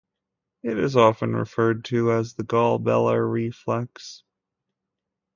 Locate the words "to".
1.85-2.11